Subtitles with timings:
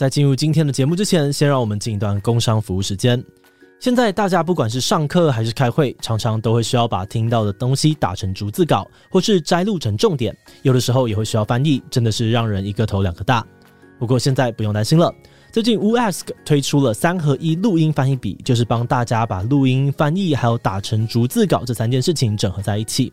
[0.00, 3.22] 在进入今天的节目之前，先让我们进一段工商服务时间。
[3.78, 13.46] 现在大家不管是上课还是开会，常常都会需要把听到的东西打成逐字稿，或是摘录成重点，有的时候也会需要翻译，真的是让人一个头两个大。
[13.98, 15.14] 不过现在不用担心了，
[15.52, 23.12] 最近 wooAsk 推出了三合一录音翻译笔，就是帮大家把录音、翻译还有打成逐字稿这三件事情整合在一起。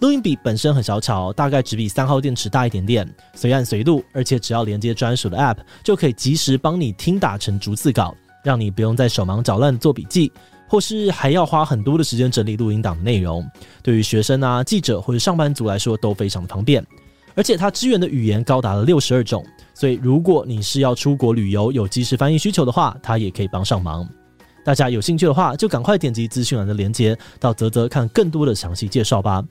[0.00, 10.30] 录音笔本身很小巧，大概只比三号电池大一点点，随按随录，而且只要连接专属的 App，就可以及时帮你听打成逐字稿，让你不用再手忙脚乱做笔记，
[10.68, 13.44] 或是还要花很多的时间整理录音档的内容。
[13.82, 16.84] 对于学生啊、记者或者上班族来说都非常方便，
[17.34, 24.08] 而且它支援的语言高达了六十二种，所以如果你是要出国旅游有即时翻译需求的话，它也可以帮上忙。
[24.64, 29.42] 大家有兴趣的话，就赶快点击资讯栏的链接，到泽泽看更多的详细介绍吧。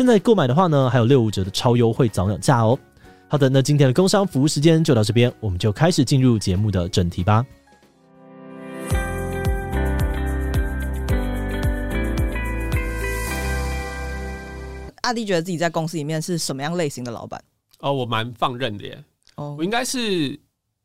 [0.00, 2.78] 现在购买的话呢，还有六五折的超优惠早鸟价哦。
[3.28, 7.44] 好的，那今天的工商服务时间就到这边，我们就开始进入节目的正题吧。
[15.02, 17.38] 阿弟觉得自己在公司里面是什么样类型的老板？
[17.80, 19.04] 哦，我蛮放任的耶。
[19.34, 20.40] 哦，我应该是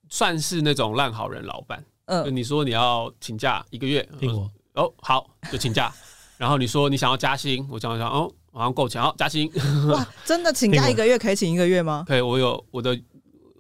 [0.09, 1.81] 算是那种烂好人老板。
[2.07, 5.89] 嗯，你说你要请假一个月，听我哦，好，就请假。
[6.37, 8.29] 然后你说你想要加薪，我想想哦。
[8.55, 9.51] 好像够强，好加薪。
[9.89, 12.03] 哇，真的请假一个月可以请一个月吗？
[12.07, 12.97] 可以，我有我的，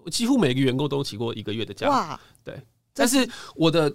[0.03, 1.89] 我几乎每个员工都请过一个月的假。
[1.89, 2.59] 哇，对，
[2.93, 3.93] 但是我的，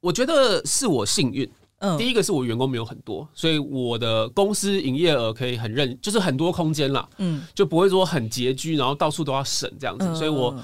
[0.00, 1.48] 我觉得是我幸运。
[1.78, 7.08] 嗯，第一个是我员工没有很多，所以我的公司营业额可以很认，就是很多空间啦。
[7.18, 10.54] 嗯，就不会说很拮据，然后到处都要省这样子，所以我。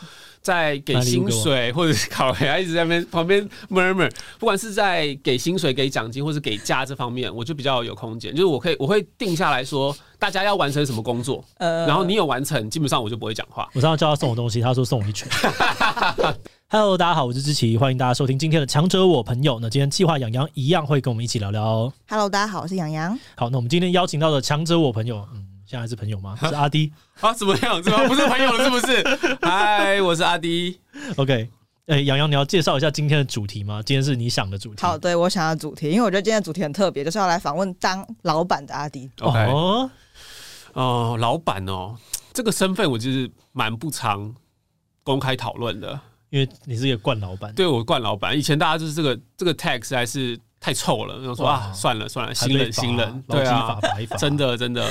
[0.47, 4.08] 在给薪水或者是考核，一直在那边旁边 murmur，
[4.39, 13.69] 不管是在给薪水、给奖金或是给假这方面，我就比较有空间，就是我可以我会定下来说，大家要完成什么工作，呃，然后你有完成，基本上我就不会讲话。
[13.74, 15.28] 我上次叫他送我东西，他说送我一拳。
[16.70, 19.58] Hello，大家好，我是志奇，欢迎大家收听今天的强者我朋友。
[19.61, 21.92] 那今天计划养羊一样会跟我们一起聊聊。
[22.08, 23.18] Hello，大家好，我是养羊。
[23.34, 25.55] 好，那我们今天邀请到的强者我朋友，嗯。
[25.66, 26.36] 现在还是朋友吗？
[26.38, 27.32] 是阿迪啊？
[27.34, 27.82] 怎么样？
[27.82, 28.64] 怎么 不是朋友了？
[28.64, 29.36] 是不是？
[29.42, 30.78] 嗨，我是阿迪。
[31.16, 31.50] OK，
[31.86, 33.82] 哎、欸，洋洋，你要介绍一下今天的主题吗？
[33.84, 34.82] 今天是你想的主题。
[34.82, 39.10] 好，对，我想要主题，因为我觉得今天的主题很特别，就是要来访问当老板的阿迪。
[39.20, 39.90] OK，哦，
[40.74, 41.96] 呃、老板哦，
[42.33, 44.33] 这个身份我就是蛮不常
[45.02, 45.98] 公开讨论的，
[46.30, 47.52] 因为你是一个惯老板。
[47.54, 50.38] 对，我惯老板，以前大家就是这个这个 tag 实在是。
[50.58, 53.78] 太臭了，然后说啊，算了算了，新人新人，对啊，
[54.18, 54.84] 真的真的，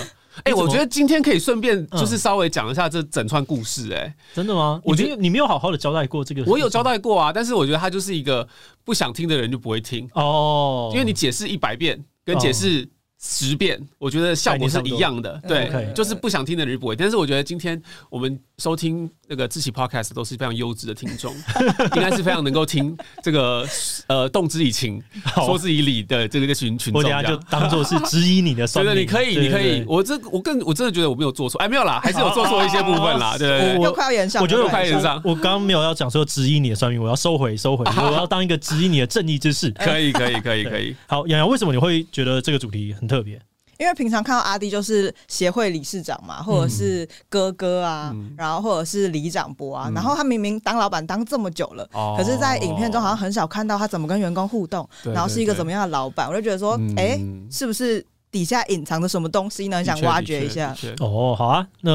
[0.44, 4.79] 哎，我觉得今天可以顺便就是稍微讲一下这整串故事，哎，真的吗？
[4.84, 8.47] 我觉得你没有好好的交代过这个，我有交代过啊，但是我觉得他就是一个
[8.84, 12.88] 不想听的人就不会听哦，因为你解释一百遍跟解释。
[13.18, 16.96] 十遍，我觉得效果是一样的，对，okay, 就是不想听的人不会。
[16.96, 21.35] 但是我觉得今天我们收听那个志祺 Podcast 都是非常优质的听众，
[21.95, 23.67] 应该是非常能够听这个
[24.07, 25.01] 呃动之以情，
[25.35, 26.99] 说之以理的这个群群众。
[26.99, 29.83] 我等下就当做是质疑你的， 对对，你可以，你可以。
[29.85, 33.81] 我这我更我真的觉得我没有做错，哎，没有啦，还是有做错一些部分啦， 对对。
[33.81, 35.22] 又快要炎上，我觉得我快要演上。
[35.25, 39.69] 我刚刚没有要讲说质疑你的算命，我要收回收回，我要当一个质疑你的正义之士。
[39.72, 40.95] 可以可以可以可以。
[41.07, 43.37] 好，洋洋，为什么你会觉得这个主题很特别？
[43.77, 57.19] 因为平常看到阿弟就是协会理事长嘛，或者是哥哥啊，嗯、然后或者是里长伯啊，嗯、然后他明明当老板当这么久了，哦、可是，在影片中好像很少看到他怎么跟员工互动，对对对，然后是一个怎么样的老板，我就觉得说，哎、
[57.51, 59.83] 是不是底下隐藏着什么东西呢？
[59.83, 60.75] 想挖掘一下。
[60.99, 61.91] 哦，好啊，那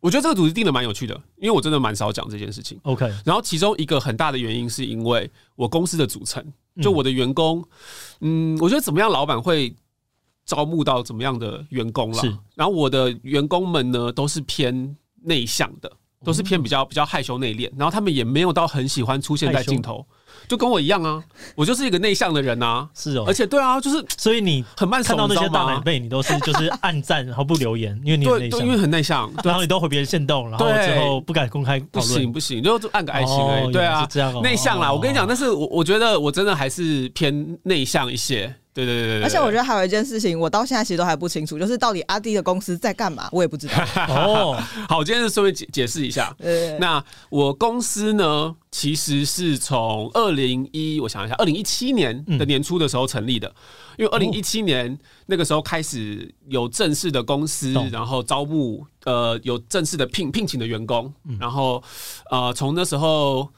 [0.00, 2.78] 我觉得这个主题定的蛮有趣的，因为我真的蛮少讲这件事情。
[2.82, 6.44] OK，然后其中一个很大的原因是因为我公司的组成，
[6.82, 7.62] 就我的员工，
[8.20, 9.72] 嗯，我觉得怎么样老板会。
[10.46, 12.20] 招募到怎么样的员工了？
[12.20, 15.90] 是，然后我的员工们呢，都是偏内向的，
[16.24, 20.04] 都是偏比较比较害羞内敛，然后他们也没有到很喜欢出现在镜头，
[20.48, 21.22] 就跟我一样啊，
[21.54, 38.52] 我就是一个内向的人啊，是哦，而且对啊，就是所以你很慢看到那些大奶妹，你都是就是暗赞然后不留言，因为你很内向，因为很内向，然后你都回别人限动，然后之后不敢公开，不行不行，就按个爱心而已，对啊，这样内向啦，我跟你讲，但是我我觉得我真的还是偏内向一些。
[38.72, 43.74] 对对对对，对，而且我觉得还有一件事情，我到现在其实都还不清楚，就是到底阿弟的公司在干嘛，我也不知道。
[44.08, 44.56] 哦，
[44.88, 46.32] 好，我今天就稍微解解释一下。
[46.38, 53.54] 对，那我公司呢，其实是从二零一，我想一下，二零一七年的年初的时候成立的，嗯、
[53.98, 54.96] 因为二零一七年
[55.26, 61.82] 那个时候开始有正式的公司，哦、然后招募呃有正式的聘聘请的员工，嗯、然后
[62.30, 63.48] 呃从那时候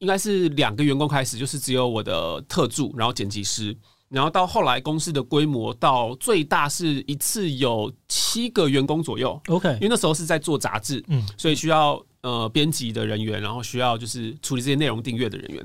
[0.00, 3.76] 应该是两个员工开始，就是只有我的特助，然后剪辑师。
[4.10, 9.40] 然后到后来，公司的规模到最大是一次有七个员工左右。
[9.46, 15.64] OK，因为那时候是在做杂志，嗯，所以需要呃编辑的人员，然后需要就是处理这些内容订阅的人员。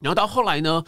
[0.00, 0.82] 然后到后来呢，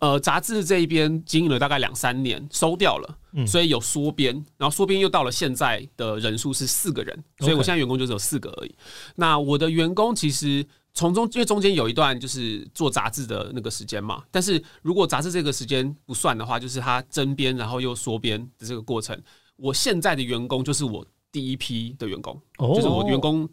[0.00, 8.74] 呃，杂志这一边经营了大概两三年，收掉了，嗯，所以有缩编，然后缩编又到了现在的人数是四个人，所以我现在员工就只有四个而已。
[9.16, 19.18] 那我的员工其实从中，因为中间有一段就是做杂志的那个时间嘛，但是如果杂志这个时间不算的话，就是他增编然后又缩编的这个过程，
[19.56, 23.48] 我现在的员工就是我第一批的员工，就是我员工。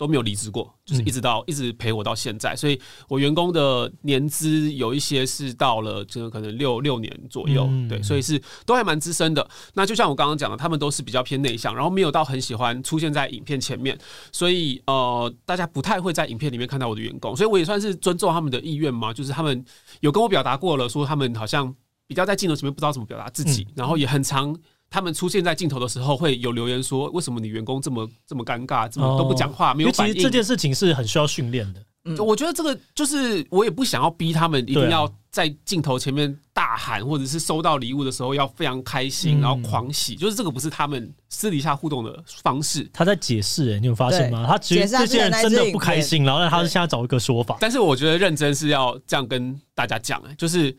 [0.00, 9.46] 都没有离职过，就是一直到、嗯、一直陪我到现在，所以我员工的年资有一些是到了，这个可能六六年左右，嗯、对，所以是都还蛮资深的。
[9.74, 13.98] 那就像我刚刚讲的，他们都是比较偏内向，然后没有到很喜欢出现在影片前面，
[14.32, 19.62] 所以呃，大家不太会在影片里面看到我的员工，所以我也算是尊重他们的意愿嘛，就是他们
[20.00, 21.74] 有跟我表达过了，说他们好像
[22.06, 24.56] 比较在镜头前面不知道怎么表达自己，嗯、然后也很常。
[24.90, 31.80] 他们出现在镜头的时候，会有留言说：“为什么你员工这么这么尴尬，这么都不讲话，没有反应？”其实这件事情是很需要训练的。
[32.06, 40.16] 嗯，我觉得这个就是我也不想要逼他们一定要在镜头前面大喊，或者是收到礼物的时候要非常开心，然后狂喜。
[40.16, 42.88] 就是这个不是他们私底下互动的方式。
[42.92, 44.44] 他在解释，哎，你有发现吗？
[44.48, 47.56] 他其实这些人真的不开心，然后他是现在找一个说法。
[47.60, 50.76] 但是我觉得认真是要这样跟大家讲，哎，就是。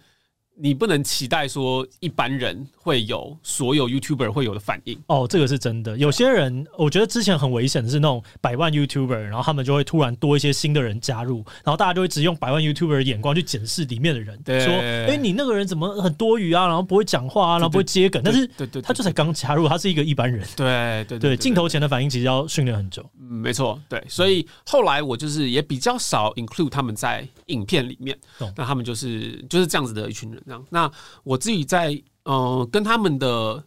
[0.64, 5.98] 你不能期待说一般人会有所有 YouTuber 会有的反应哦，这个是真的。
[5.98, 16.68] 有些人，我觉得之前很危险的是那种百万 YouTuber，然后他们就会突然多一些新的人加入，然后大家就会只用百万 YouTuber 的眼光去检视里面的人，对说：“哎、欸，你那个人怎么很多余啊？
[16.68, 20.46] 然后不会讲话啊，然后不会接梗。”但是，对对，他就才刚加入，他是一个一般人。
[20.56, 23.04] 对对对，镜头前的反应其实要训练很久。
[23.20, 23.82] 嗯，没错。
[23.90, 28.16] 对，所以后来我就是也比较少 include 他们在影片里面。
[28.40, 30.40] 嗯、那他们就是就是这样子的一群人。
[30.70, 30.92] 那
[31.24, 33.64] 我自己在、呃、跟他们的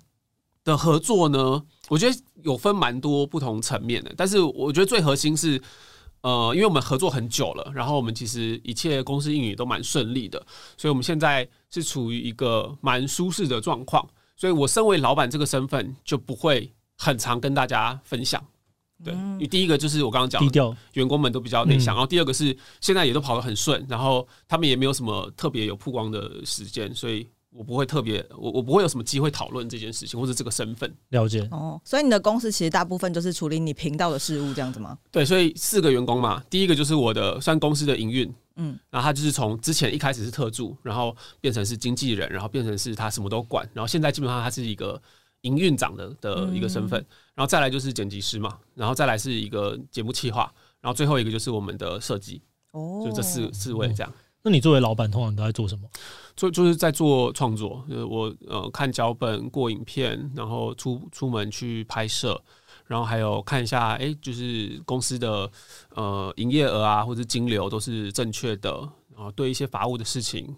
[0.65, 5.61] 的合作呢，我觉得有分蛮多不同层面的，但是我觉得最核心是
[6.23, 10.39] 呃，因为我们合作很久了，然后我们其实一切公司运营都蛮顺利的，
[10.77, 18.43] 所以我们现在是处于一个蛮舒适的状况，所以我身为老板这个身份就不会很常跟大家分享。
[19.05, 30.93] 对，因为第一个就是我刚刚讲的，员工们都比较内向，然后第二个是现在也都跑得很顺，然后他们也没有什么特别有曝光的时间，所以我不会特别，我我不会有什么机会讨论这件事情或者这个身份。
[31.11, 34.99] 了解哦，所以你的公司其实大部分就是处理你频道的事务这样子吗？
[35.13, 45.01] 对，所以四个员工嘛，第一个就是我的算公司的营运，嗯，然后他就是从之前一开始是特助，然后变成是经纪人，然后变成是他什么都管，然后现在基本上他是一个。
[45.45, 47.05] 营运长的的一个身份，
[47.35, 52.43] 然后再来就是剪辑师嘛，然后再来是一个节目企划，然后最后一个就是我们的设计，
[52.73, 54.13] 哦，就这四四位这样。
[54.43, 55.89] 那你作为老板，通常都在做什么？
[56.37, 62.39] 做就是在做创作，就是我呃看脚本、过影片，然后出出门去拍摄，
[62.87, 65.51] 然后还有看一下，哎，就是公司的
[65.95, 68.71] 呃营业额啊或者金流都是正确的，
[69.15, 70.55] 然后对一些法务的事情，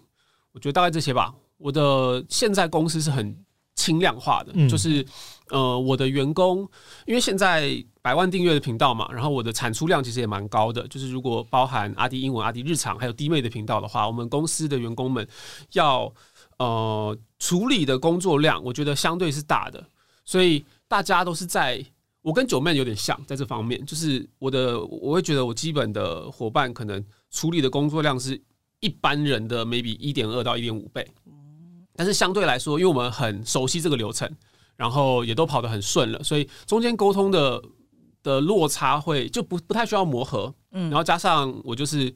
[0.53, 1.33] 我觉得大概这些吧。
[1.57, 3.37] 我的现在公司是很。
[3.77, 5.05] 轻量化的，就是
[5.49, 6.67] 呃，我的员工，
[7.05, 10.85] 因为现在百万订阅的频道嘛，然后我的产出量其实也蛮高的。
[10.89, 15.25] 就是如果包含阿迪英文、阿迪日常，还有弟妹的频道的话，我们公司的员工们
[15.73, 16.11] 要
[16.57, 19.81] 呃处理的工作量，我觉得相对是大的。
[20.25, 21.81] 所以大家都是在，
[22.21, 28.41] 我跟九妹有点像，在这方面，就是我的我会觉得我基本的伙伴可能处理的工作量是
[28.79, 31.07] 一般人的 maybe 一点二到一点五倍。
[31.97, 34.31] 但是相对来说，因为我们很熟悉这个流程，
[34.77, 37.61] 然后也都跑得很顺了，所以中间沟通的
[38.23, 40.53] 的落差会就不不太需要磨合。
[40.71, 42.13] 嗯，然后加上我就是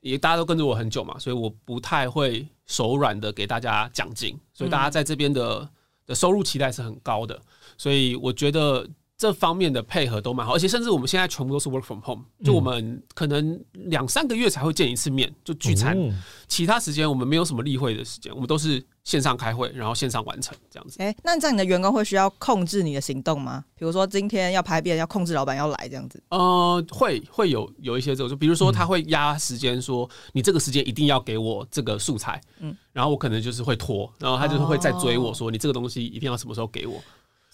[0.00, 5.68] 也大家都跟着我很久嘛，所以我不太会手软的给大家奖金，所以大家在这边的
[6.06, 7.38] 的收入期待是很高的，
[7.76, 8.88] 所以我觉得。
[9.18, 15.98] 这方面的配合都蛮好，而且甚至我们现在全部都是 work from home，就我们可能两三个月才会见一次面，就聚餐，
[16.46, 21.02] 其他时间我们没有什么例会的时间，我们都是线上开会，然后线上完成这样子。
[21.02, 23.64] 哎，那这样你的员工会需要控制你的行动吗？
[23.74, 26.22] 比如说今天要排片，要控制老板要来这样子？
[26.28, 37.02] 呃，会会有有一些这种，就比如说他会压时间，说你这个时间一定要给我这个素材，嗯，然后我可能就是会拖，然后他就是会再追我说你这个东西一定要什么时候给我。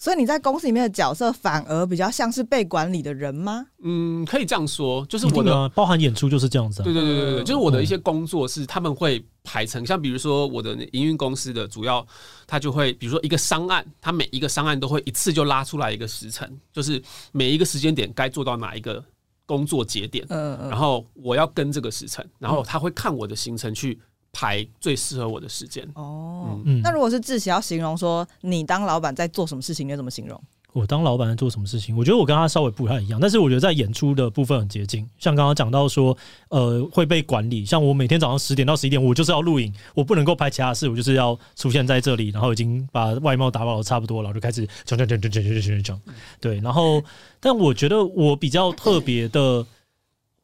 [0.05, 3.65] 所以你在公司里面的角色反而比较像是被管理的人吗？
[3.81, 6.83] 嗯，可以这样说，就是我的包含演出就是这样子。
[6.83, 12.05] 对对对对对，就是我的一些工作是他们会排成，像比如说我的营运公司的主要，
[12.45, 19.03] 他就会比如说一个商案，他每一个商案都会一次就拉出来一个时辰，就是每一个时间点该做到哪一个
[19.47, 23.99] 工作节点，嗯嗯，然后我要跟这个时辰，然后他会看我的行程去。
[24.35, 26.59] 排最适合我的时间哦。
[26.65, 30.37] 嗯，那如果是志祺要形容说你当老板在做什么事情，你怎么形容？
[30.73, 31.95] 我当老板在做什么事情？
[31.95, 35.09] 我觉得我跟他稍微不太一样，但是我觉得在演出的部分很接近。
[35.17, 36.17] 像刚刚讲到说，
[36.49, 37.63] 呃，会被管理。
[37.63, 46.01] 像我每天早上十点到十一点，我就是要录影，我不能够拍其他事，我就是要出现在这里，然后已经把外貌打包的差不多了，然后就开始讲讲讲讲讲讲讲讲。
[46.41, 47.01] 对，然后，
[47.39, 49.65] 但我觉得我比较特别的，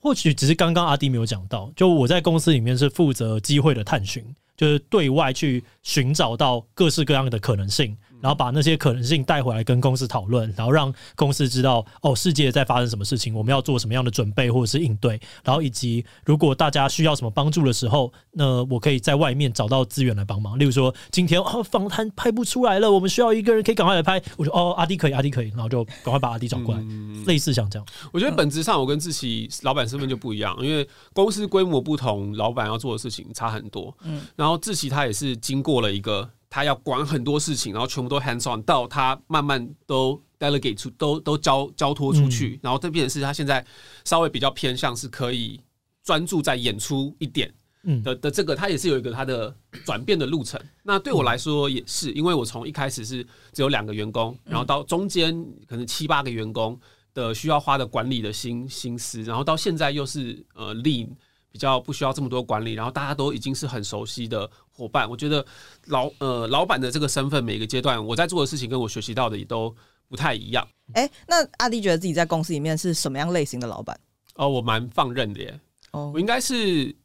[0.01, 4.25] 或许只是刚刚阿迪没有讲到，就我在公司里面是负责机会的探寻，
[4.57, 7.95] 就是对外去寻找到各式各样的可能性。
[8.21, 20.57] 然后把那些可能性带回来跟公司讨论，然后让公司知道哦，世界在发生什么事情，我们要做什么样的准备或者是应对，然后以及如果大家需要什么帮助的时候，那我可以在外面找到资源来帮忙。
[20.59, 24.21] 例如说，今天哦访谈拍不出来了，我们需要一个人可以赶快来拍。
[24.37, 26.81] 我说哦，阿迪可以，阿迪可以，然后就赶快把阿迪找过来。
[26.81, 33.95] 嗯、类似像这样，我觉得本质上我跟志奇老板身份就不一样，因为公司规模不同，老板要做的事情差很多。
[34.03, 36.29] 嗯，然后志奇他也是经过了一个。
[36.51, 43.65] 他要管很多事情，然后全部都 hands on，到他慢慢都 delegate 出，都都交交托出去，嗯、然后这变成是他现在
[44.03, 45.61] 稍微比较偏向是可以
[46.03, 47.53] 专注在演出一点的、
[47.83, 49.55] 嗯、的这个，他也是有一个他的
[49.85, 50.59] 转变的路程。
[50.83, 55.33] 那对我来说也是，因为我从一开始是只有两个员工，然后到中间
[55.65, 56.77] 可能七八个员工
[57.13, 61.07] 的需要花的管理的心心思，然后到现在又是呃 lean。
[61.51, 65.09] 比较不需要这么多管理，然后大家都已经是很熟悉的伙伴。
[65.09, 65.45] 我觉得
[65.87, 69.75] 老呃老板的这个身份，每个阶段我在做的事情跟我学习到的也都
[70.07, 70.65] 不太一样。
[70.93, 73.99] 哎、欸，那阿迪觉得自己在公司里面是什么样类型的老板？
[74.35, 75.59] 哦，我蛮放任的耶。
[75.91, 76.95] 哦，我应该是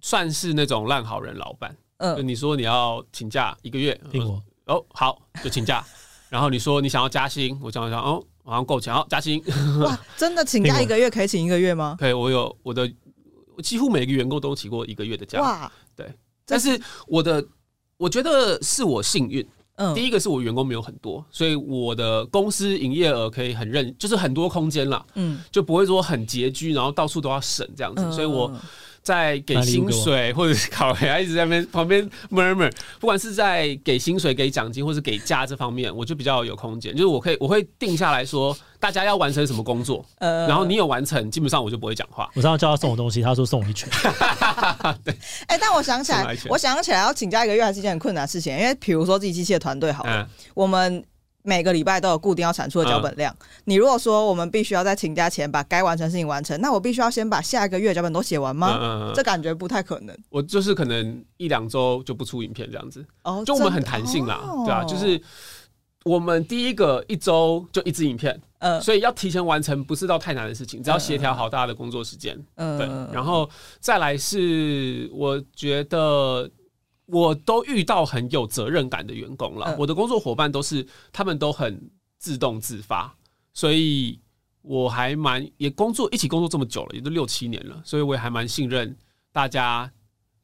[0.00, 1.76] 算是那种烂好人老板。
[1.98, 5.84] 嗯，就你说你要请假一个月，听我哦，好，就请假。
[6.28, 9.40] 然后你说你想要加薪，我想想，哦，好像够钱，好加薪。
[9.80, 11.96] 哇，真的请假一个月可以请一个月吗？
[12.00, 12.92] 可以，我有我的。
[13.56, 16.12] 我几乎每个员工都请过一个月的假，哇，对，
[16.46, 17.44] 但是我的
[17.96, 28.52] 我觉得是我幸运，嗯，第一个是我员工没有很多，所以我的公司营业额可以很认，就是很多空间啦，嗯，就不会说很拮据，然后到处都要省这样子，所以我。
[29.02, 42.30] 在给薪水或者是考核，一直在那边旁边 murmur，不管是在给薪水、给奖金或是给假这方面，我就比较有空间，就是我可以我会定下来说，大家要完成什么工作，呃，然后你有完成，基本上我就不会讲话。
[42.34, 43.88] 我上次叫他送我东西，他说送我一拳。
[45.04, 45.12] 对，
[45.46, 51.04] 哎，但我想起来，我想起来要请假一个月还是一件很困难的事情，因为比如说自己机器的团队好了，我们。
[51.42, 53.34] 每个礼拜都有固定要产出的脚本量。
[53.40, 58.78] 嗯、你如果说我们必须要在请假前把该完成的事情完成，那我必须要先把下一个月脚本都写完吗？
[58.80, 60.16] 嗯嗯、这感觉不太可能。
[60.30, 63.04] 我就是可能一两周就不出影片这样子。
[63.24, 65.20] 哦，就我们很弹性啦，哦、对啊，就是
[66.04, 76.48] 我们第一个一周就一支影片，嗯，所以要提前完成不是到太难的事情，只要协调好大家的工作时间，嗯，对，然后再来是我觉得。
[77.06, 79.66] 我都遇到很有责任感的员工了。
[79.68, 83.14] 嗯、我的工作伙伴都是他们都很自动自发，
[83.52, 84.18] 所以
[84.62, 88.96] 我还蛮也工作一起工作这么久了，也都六七年了，所以我也还蛮信任
[89.32, 89.90] 大家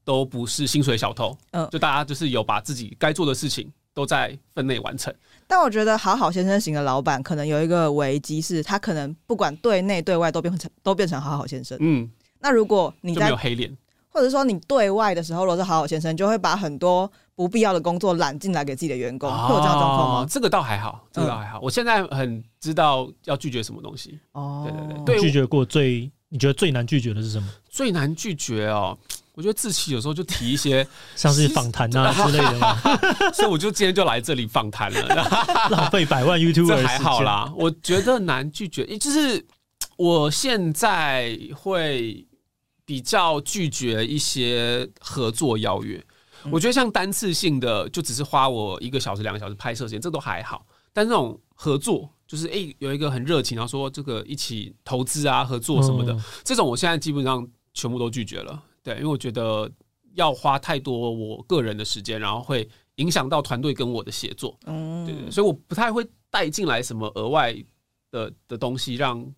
[0.05, 1.37] 都不是薪水小偷。
[1.53, 5.15] 嗯，就大家就是有把自己该做的事情都在分内完成。
[5.47, 11.79] 但我觉得好好先生型的老板可能有一个危机，是他可能不管对内对外都变成都变成好好先生。
[11.81, 12.11] 嗯，
[12.41, 13.75] 那如果你在没有黑脸。
[14.11, 20.27] 或者说你对外的时候，如果是好好先生，就会把很多不必要的工作揽进来给自己的员工，会有这样状况吗？
[20.29, 21.61] 这个倒还好，这个倒还好。
[21.61, 24.19] 我现在很知道要拒绝什么东西。
[24.33, 24.67] 哦，
[25.05, 27.49] 对对对，拒绝过最你觉得最难拒绝的是什么？
[27.69, 28.97] 最难拒绝哦，
[29.35, 32.77] 我觉得志祺有时候就提一些 像是访谈啊 之类的嘛，
[33.33, 37.53] 所以我就今天就来这里访谈了，浪费百万 YouTuber 这还好啦。
[37.57, 39.47] 我觉得难拒绝，就是
[39.97, 42.25] 我现在会。
[42.89, 46.03] 比较拒绝一些合作邀约，
[46.51, 50.67] 我觉得像单次性的，就只是花我一个小时、两个小时拍摄时间，这都还好。
[50.91, 58.63] 但这种合作，就是诶有一个很热情，然后说这个一起投资啊、合作什么的，这种我现在基本上全部都拒绝了。
[58.83, 59.71] 对，因为我觉得
[60.15, 64.59] 要花太多我个人的时间，然后会影响到团队跟我的协作。
[64.65, 67.55] 嗯，所以我不太会带进来什么额外
[68.11, 69.31] 的的东西让。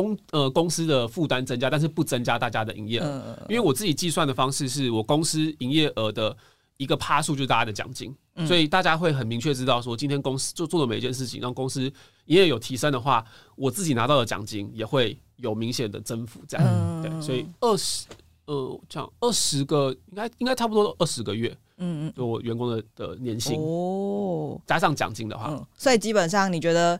[0.00, 6.36] 公呃公司的负担增加，但是不增加大家的营业额，呃、因为我自己计算的方式是我公司营业额的
[6.76, 11.82] 一个趴数就是大家的奖金，嗯、所以大家会很明确知道说，今天公司做做的每一件事情让公司
[12.26, 13.24] 营业有提升的话，
[13.56, 18.06] 我自己拿到的奖金也会有明显的增幅，这样、嗯、对，所以二十
[18.46, 26.98] 呃这样二十个应该应该差不多二十个月，嗯嗯，就我员工的的年薪哦，加上奖金的话、嗯，所以基本上你觉得？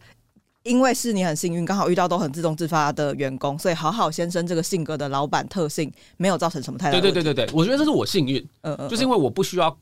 [0.69, 7.01] 因为是你很幸运，刚好遇到都很自动自发的员工，所以好好先生这个性格的老板特性没有造成什么太大。
[7.01, 9.77] 对对对对对，我觉得这是我幸运，嗯嗯，就是因为我不需要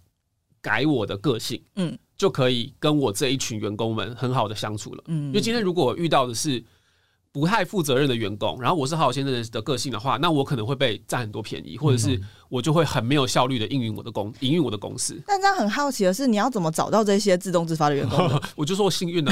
[0.62, 5.02] 改我的个性，嗯，就可以跟我这一群员工们很好的相处了。
[5.08, 6.62] 嗯，因为今天如果我遇到的是。
[7.36, 15.20] 不太负责任的员工，然后我是好好先生的个性的话，那我可能会被占很多便宜，或者是我就会很没有效率的运营我的公营运我的公司。
[15.26, 18.40] 但这样很好奇的是，你要怎么找到这些自动自发的员工？
[18.56, 19.30] 我就说我幸运呢，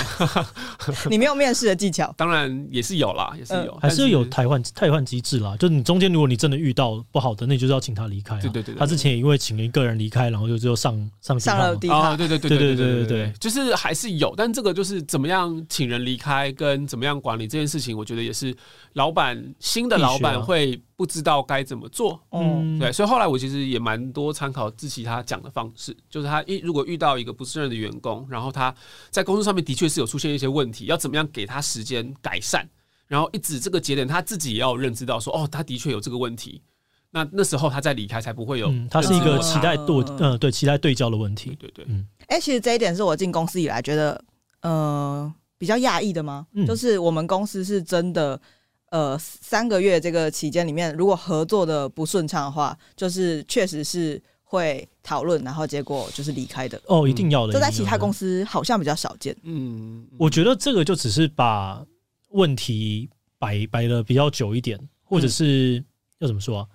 [1.09, 5.57] 你没有面试的技巧，当然也是有啦，也是有，呃、还是有汰换汰换机制啦。
[5.57, 8.41] 就是你中间如果你真的遇到不好的，那你就是要请他离开、啊。
[8.43, 12.15] 对对对，他之前也因为请了一个人离开，然后就就上上上了低卡。
[12.15, 18.55] 对对对对对对对对，就是还是有，但这个就是怎么样请人离开跟怎么样管理这件事情，我觉得也是。
[18.95, 28.73] 老板，新的老板会不知道该怎么做，嗯，对，所以后来我其实也蛮多参考志祺他讲的方式，就是他一如果遇到一个不胜任的员工，然后他
[29.11, 32.65] 在工作上面的确是有出现一些问题，要怎么样给他时间改善，
[33.09, 36.63] 然后一直这个节点他自己也要认知到说，哦，他的确有这个问题，
[37.11, 44.25] 那那时候他再离开才不会有，嗯，他是一个期待对，嗯，对，期待对焦的问题，对对，嗯，哎，其实这一点是我进公司以来觉得，
[44.61, 46.47] 呃，比较讶异的吗？
[46.67, 48.41] 就是我们公司是真的。
[48.91, 56.81] 呃，三个月这个期间里面，如果合作的不顺畅的话，就是确实是会讨论，然后结果就是离开的。
[56.87, 57.53] 哦，一定要的。
[57.53, 59.37] 这在其他公司好像比较少见。
[59.43, 61.85] 嗯，我觉得这个就只是把
[62.29, 65.85] 问题摆摆的比较久一点，或者是、嗯、
[66.21, 66.67] 要怎么说啊？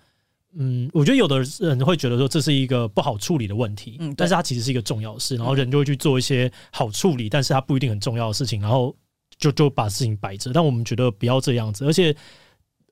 [0.56, 8.96] 嗯，我觉得有的人会觉得说这是一个不好处理的问题，嗯，但是它其实是一个重要的事，然后人就会去做一些好处理，但是它不一定很重要的事情，然后。
[9.38, 12.14] 就就把事情摆着，但我们觉得不要这样子，而且，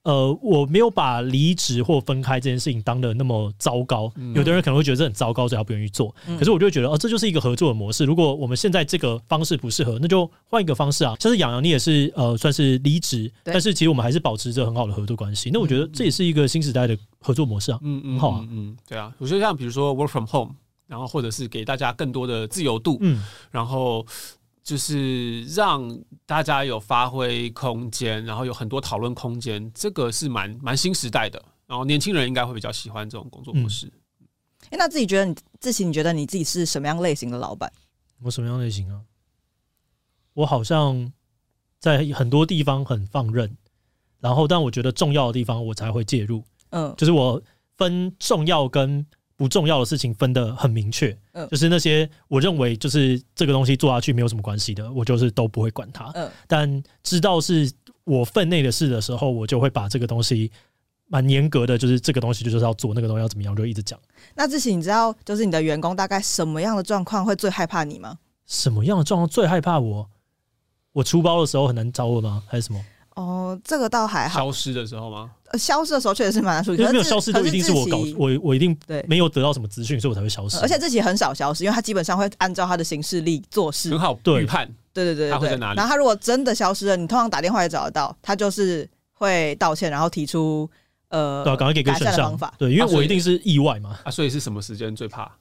[0.07, 4.09] 呃，我没有把离职或分开这件事情当得那么糟糕。
[4.15, 6.15] 嗯、有的人可能会觉得这很糟糕，所以他不愿意做。
[6.27, 8.05] 嗯、可是我就觉得，哦，这就是一个合作的模式。
[8.05, 11.13] 如果我们现在这个方式不适合，那就换一个方式啊。
[11.19, 15.49] 像是洋洋，你也是呃，算是离职，但是其实我们还是保持着很好的合作关系。
[15.51, 17.79] 那我觉得这也是一个新时代的合作模式啊。
[17.81, 19.11] 嗯嗯，好啊，嗯，对啊。
[19.17, 20.55] 我觉得像比如说 work from home，
[20.87, 23.21] 然后或者是给大家更多的自由度，嗯，
[23.51, 24.05] 然后。
[24.67, 31.41] 就是让大家有发挥空间，然后有很多讨论空间，这个是蛮蛮新时代的。
[31.65, 33.87] 然后年轻人应该会比较喜欢这种工作模式。
[34.65, 37.71] 哎、嗯，那自己觉得你自己，你觉得你自己是什么样类型的老板？
[38.21, 38.99] 我什么样类型啊？
[40.33, 41.13] 我好像
[41.79, 43.55] 在很多地方很放任，
[44.19, 46.43] 然后但我觉得重要的地方我才会介入。
[46.71, 47.41] 嗯，就是我
[47.77, 49.07] 分重要跟。
[49.37, 57.71] 不重要的事情分得很明确，嗯，就是那些我认为就是这个东西做下去没有什么关系的，我就是都不会管它，嗯，但知道是
[58.03, 60.51] 我分内的事的时候，我就会把这个东西
[61.07, 63.99] 蛮严格的，就是这个东西就是要做，那个东西要怎么样，就一直讲。
[64.33, 68.17] 那志行，你知道就是你的员工大概什么样的状况会最害怕你吗？
[68.47, 70.09] 什么样的状况最害怕我？
[70.93, 72.41] 我出包的时候很难找我吗？
[72.47, 72.83] 还是什么？
[73.17, 74.39] 哦，这个倒还好。
[74.39, 75.31] 消失的时候吗？
[75.51, 76.77] 呃，消失的时候确实是蛮难处理。
[76.77, 78.77] 因为没有消失，都一定是我搞，我我一定
[79.07, 80.59] 没有得到什么资讯，所以我才会消失。
[80.59, 84.67] 而且自己很少消失，因为他基本上会按照他的行事力做事，很好预判。
[84.93, 85.77] 对对对对，他会在哪里？
[85.77, 90.69] 然后他如果真的消失了，你通常打电话也找得到，他就是会道歉，然后提出
[91.09, 92.37] 呃，对，赶快给个选项。
[92.59, 93.97] 对，因为我一定是意外嘛。
[94.03, 95.31] 啊，所以是什么时间最怕？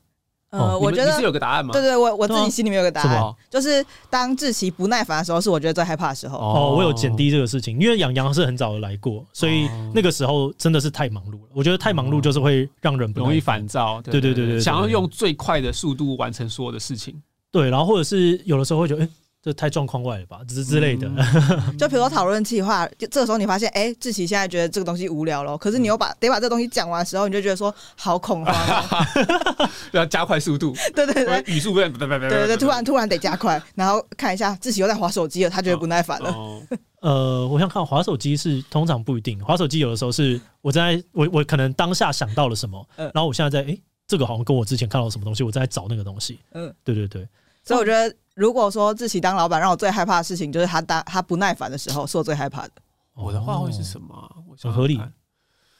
[0.58, 1.72] 呃，我觉得你是有个答案吗？
[1.72, 6.38] 对对，我我自己心里面有个答案，就是当志奇不耐烦的时候，是我觉得最害怕的时候。
[6.38, 11.48] 哦，我有减低这个事情，因为养羊是很早的来过，所以那个时候真的是太忙碌了。
[11.54, 14.00] 我觉得太忙碌就是会让人容易烦躁。
[14.02, 17.20] 对对对对，想要用最快的速度完成所有的事情。
[17.52, 19.08] 对，然后或者是有的时候会觉得，哎。
[19.46, 21.06] 这太状况外了吧，之之类的。
[21.06, 29.06] 嗯、 就比如说讨论计划，就这个时候你发现，哎，志奇现在觉得这个东西无聊了，可是你又把得把这个东西讲完的时候，你就觉得说好恐慌，
[29.94, 30.74] 要加快速度。
[30.96, 36.28] 对 对对，语速变，对对对，突然突然得加快，然后看一下志奇又在划手机了，他觉得不耐烦了。
[36.30, 36.61] 哦
[37.02, 43.78] 哦、呃，我想看滑手机是通常不一定，滑手机有的时候是我在我我可能当下想到了什么，然后我现在在哎，
[44.09, 46.40] 这个好像跟我之前看到什么东西，我在找那个东西。
[46.50, 47.28] 嗯，对对对，
[47.62, 48.12] 所以我觉得。
[48.37, 52.72] 如果说志祺当老板让我最害怕的事情，就是他当他不耐烦的时候，是我最害怕的。
[53.14, 54.44] 我的话会是什么？
[54.62, 55.01] 很合理。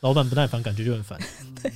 [0.01, 1.21] 老板不耐烦，感觉就很烦。
[1.63, 1.71] 对，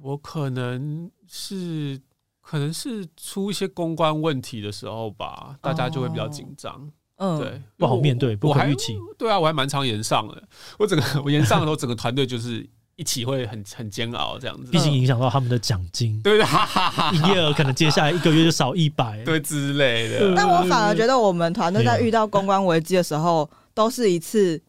[0.00, 2.00] 我可能是
[2.40, 6.90] 可能是出一些公关问题的时候吧，大家就会比较紧张。
[7.16, 8.96] 嗯，对，不好面对，不可预期。
[9.18, 10.42] 对啊，我还蛮常延上的。
[10.78, 12.66] 我整个我延上的时候， 整个团队就是。
[12.98, 20.34] 一起会很很煎熬，这样子，毕竟影响到他们的奖金，对对，哈哈哈，营业额可能接下来一个月就少一百，对之类的。
[20.34, 24.60] 但我反而觉得，我们团队在遇到公关危机的时候，都是一次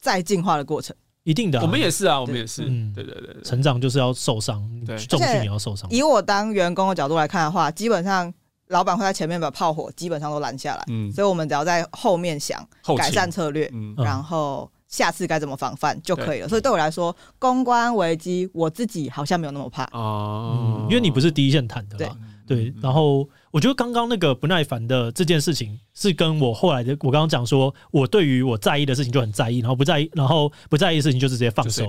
[0.00, 0.96] 再进化的过程。
[1.22, 5.88] 一定的，我们也是啊，我们也是，对对对，成长就是要受伤，对，重训也要受伤。
[5.88, 8.34] 以我当员工的角度来看的话，基本上
[8.66, 14.68] 老板会在前面把炮火基本上都拦下来，嗯，所以我们只要在后面想改善策略，嗯，然后。
[14.88, 19.84] 下次该怎么防范就可以了，所以对我来说，公关危机我自己好像没有那么怕。
[19.92, 22.08] 哦，因为你不是第一线谈的，对，
[22.46, 31.84] 对，然后我觉得刚刚那个不耐烦的这件事情，是跟我后来的我刚刚讲说，我对于我在意的事情就很在意，然后不在意，然后不在意的事情就直接放手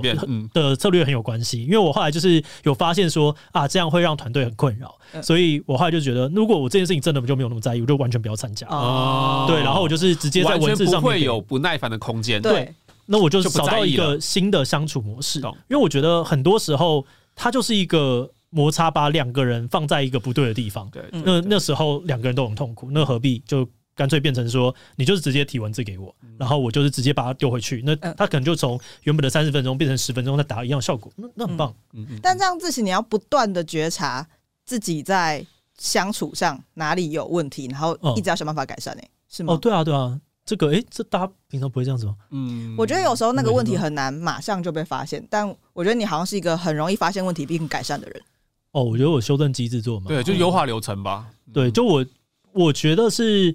[0.54, 1.64] 的策略很有关系。
[1.64, 8.66] 因为我后来就是有发现说啊，这样会让团队很困扰，所以我后来就觉得，如果我这件事情真的就没有那么在意，我就完全不要参加。
[8.70, 12.42] 哦，对，然后我就是直接在文字上面会有不耐烦的空间。
[12.42, 12.74] 对，
[13.08, 15.40] 那我就找到一个新的相处模式。
[15.40, 17.04] 因为我觉得很多时候
[17.36, 18.32] 它就是一个。
[18.50, 23.40] 摩擦把两个人放在一个不对的地方，对，那那时候两个人都很痛苦，那何必？
[23.40, 31.76] 就干脆变成说，你就是直接提文字给我，然后我就是直接把它丢回去，那他可能就从原本的三十分钟变成十分钟，再达到一样效果，那那很棒。
[31.92, 34.26] 嗯但这样自己你要不断的觉察
[34.64, 35.46] 自己在
[35.78, 39.54] 相处上哪里有问题，然后一直要想办法改善，诶，是吗？
[39.54, 40.18] 哦，对啊，对啊，
[40.48, 42.16] 这个诶，这大家平常不会这样子吗？
[42.32, 48.22] 嗯，我觉得有时候那个问题很难马上就被发现，但我觉得你好像是一个很容易发现问题并改善的人。
[48.72, 51.28] 哦，我觉得我修正机制做嘛，对，就优化流程吧。
[51.48, 52.06] 嗯、对，就我
[52.54, 53.54] 我觉得是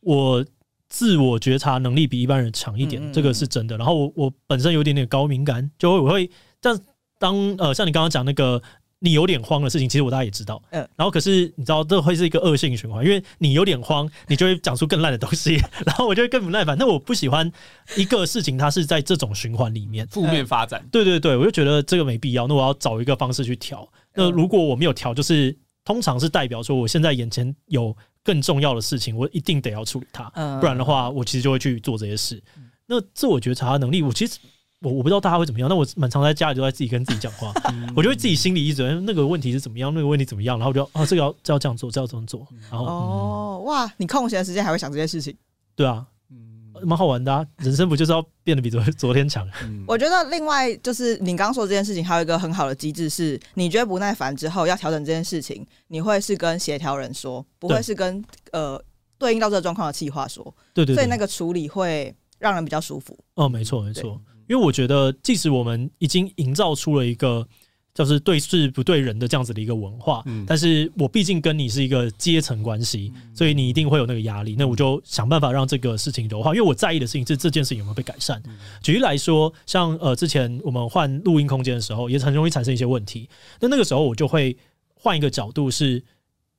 [0.00, 0.44] 我
[0.90, 3.78] 自我觉察能力比一般人强一点，嗯、这个是真的。
[3.78, 6.30] 然后我我本身有点点高敏感，就我会
[6.60, 6.78] 这样
[7.18, 8.62] 当呃，像你刚刚讲那个
[9.00, 10.62] 你有点慌的事情，其实我大家也知道。
[10.70, 10.86] 嗯。
[10.94, 16.76] 然后可是你知道这会是一个恶性循环，因为你有点慌，你就会讲出更烂的东西， 然后我就会更不耐烦。
[16.78, 17.50] 那我不喜欢
[17.96, 20.86] 一个事情，它是在这种循环里面负面发展。
[20.92, 22.46] 对对对，我就觉得这个没必要。
[22.46, 23.88] 那我要找一个方式去调。
[24.14, 30.24] 那如果我没有调，就是通常是代表说我现在眼前有更重要的事情，我一定得要处理它，
[30.60, 32.42] 不然的话，我其实就会去做这些事。
[32.86, 34.38] 那自我觉察能力，我其实
[34.82, 35.68] 我我不知道大家会怎么样。
[35.68, 37.52] 那我蛮常在家里都在自己跟自己讲话，
[37.96, 42.46] 我就会自己心里一直那个问题是怎么样，那个问题怎么样，然后我就啊这个要这要这样做，这要这样做。
[42.70, 45.36] 然后哦哇，你空闲的时间还会想这些事情？
[45.74, 46.06] 对啊。
[46.30, 46.46] 嗯
[46.82, 49.46] 蛮好玩的啊，人生不就是要变得比昨昨天强？
[49.86, 58.82] 我觉得另外就是你刚刚说的这件事情，还有一个很好的机制是，你觉得不耐烦之后要调整这件事情，你会是跟协调人说，不会是跟呃
[59.18, 60.54] 对应到这个状况的企划说。
[60.72, 63.18] 对对，所以那个处理会让人比较舒服。
[63.34, 64.18] 哦，没错没错，
[64.50, 67.46] 因为我觉得即使我们已经营造出了一个。
[67.92, 74.54] 就是对事不对人的这样子的一个文化，嗯、但是我毕竟跟你是一个阶层关系，嗯、所以你一定会有那个压力。
[74.56, 78.40] 那我就想办法让这个事情柔化，因为我在意的事情是这件事情有没有被改善。
[78.46, 83.28] 嗯、举例来说，像呃之前我们换录音空间的时候，也很容易产生一些问题。
[83.60, 84.56] 那那个时候我就会
[84.94, 86.04] 换一个角度是，是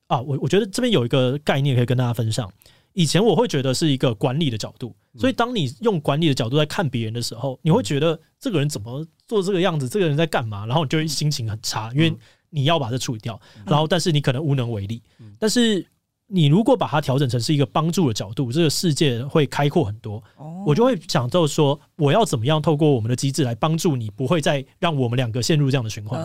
[0.08, 2.52] 啊，我我觉得这边有一个概念可以跟大家分享。
[2.94, 12.14] 以前我会觉得是一个管理的角度，所以当你用管理的角度在看别人的时候，你会觉得这个人怎么做这个样子，这个人在干嘛，然后你就会心情很差，因为
[12.50, 15.02] 你要把这处理掉，然后但是你可能无能为力，
[15.40, 15.86] 但是。
[16.34, 20.24] 你如果把它调整成是一个帮助的角度，这个世界会开阔很多。
[20.66, 26.22] 我就会想到说，我要怎么样透过我们的机制来帮助你，不会再让我们两个陷入这样的循环。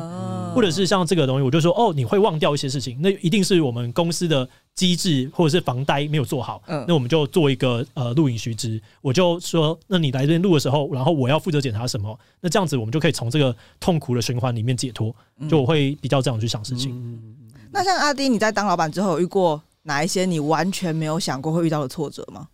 [0.57, 6.63] 或者是像这个东西，我就说，哦，你会忘掉一些事情，那一定是我们公司的机制或者是防呆没有做好。
[6.89, 12.19] 那我们就做一个呃录影须知，我就说，那你来这边录的时候，然后我要负责检查什么？
[12.41, 15.15] 那这样子我们就可以从这个痛苦的循环里面解脱。
[15.49, 17.23] 就我会比较这样去想事情。
[17.71, 22.49] 那像阿丁，你在当老板之后有遇过哪一些你完全没有想过会遇到的挫折吗？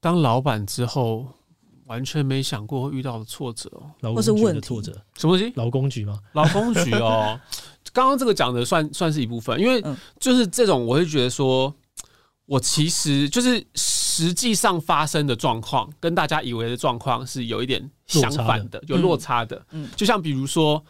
[0.00, 1.26] 当老板之后，
[1.90, 3.68] 完全没想过会遇到的挫折
[4.00, 5.52] 哦，或是问挫折，什么东西？
[5.56, 6.20] 劳工局吗？
[6.34, 7.38] 劳工局哦，
[7.92, 9.84] 刚刚这个讲的算算是一部分，因为
[10.20, 11.74] 就是这种，我会觉得说，
[12.46, 19.60] 我其实就是实际上发生的状况，跟大家以为的状况是有一点相反的，有落差的。
[19.72, 20.82] 嗯，就像比如说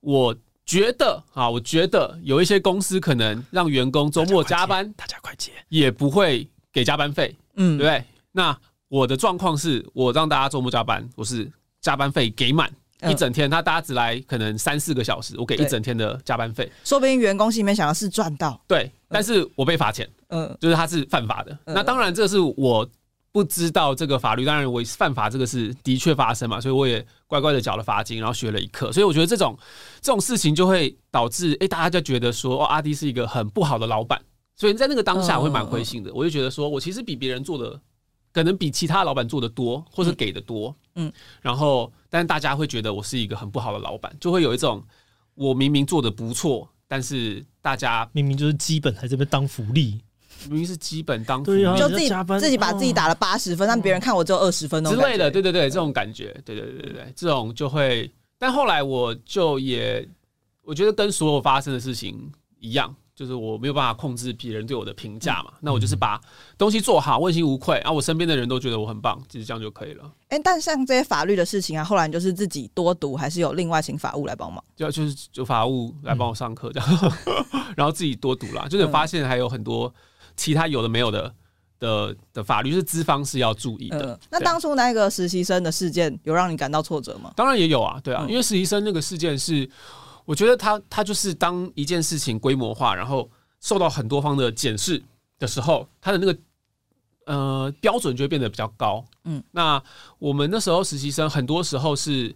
[0.00, 0.36] 我。
[0.66, 8.04] 觉得啊，我觉得有一些公司可能让员工周末加班，大家快接，也不会给加班费，嗯，对不对？
[8.30, 8.56] 那
[8.90, 11.50] 我的状况是我让大家周末加班，我是
[11.80, 12.70] 加班费给满
[13.08, 21.56] 一整天，他大家只来可能三四个小时，我给一整天的加班费，说不定员工心里面想的是赚到，对，但是我被罚钱，嗯，就是他是犯法的。
[21.64, 22.86] 那当然这是我。
[23.32, 28.90] 不知道这个法律，当然我犯法这个是的确发生嘛，所以我也乖乖的缴了罚金，然后学了一课。
[28.90, 29.56] 所以我觉得这种
[30.00, 34.20] 这种事情就会导致，哎，大家就觉得说，哦，阿迪是一个很不好的老板。
[34.56, 36.12] 所以在那个当下，我会蛮灰心的。
[36.12, 37.80] 我就觉得说我其实比别人做的，
[38.32, 41.12] 可能比其他老板做的多，或是给的多，嗯。
[41.40, 44.82] 然后，但是大家会觉得我是一个很不好的老板，就会有一种
[45.34, 50.00] 我明明做的不错，但是大家明明就是基本还在这边当福利。
[50.48, 51.52] 明明是基本当，就
[51.88, 58.10] 自己自己把自己打了八十分，让别人看我只有二十分之类的，对对对，这种感觉，对对对对对，这种就会。
[58.38, 60.08] 但后来我就也，
[60.62, 66.18] 我觉得跟所有发生的事情一样，就是我没有办法控制别人对我的评价嘛，那我就是把
[66.56, 70.04] 东西做好，问心无愧，啊，我身边的人都觉得我很棒，其实这样就可以了。
[70.28, 74.64] 哎、欸，但像这些法律的事情啊，后来你就是自己多读，还是有另外请法务来帮忙？
[74.74, 76.88] 就就是就法务来帮我上课这样，
[77.52, 79.92] 嗯、 然后自己多读啦，就是发现还有很多
[80.34, 81.34] 其他有的没有的
[81.78, 84.14] 的的法律是资方是要注意的。
[84.14, 87.30] 嗯、那当初那个实习生的事件有让你感到挫折吗？
[87.36, 89.68] 当然也有啊，对啊，嗯、因为实习生那个事件是。
[90.30, 93.28] 我觉得他他就是当一件事情规模化，然后
[93.60, 95.02] 受到很多方的检视
[95.40, 96.38] 的时候，他的那个
[97.26, 99.04] 呃标准就会变得比较高。
[99.24, 99.82] 嗯，那
[100.20, 102.32] 我们那时候实习生很多时候是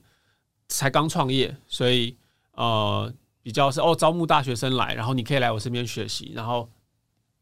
[0.66, 2.16] 才刚创业，所以
[2.54, 6.68] 呃比较是哦招募大学生来，然后你可以来我身边学习，然后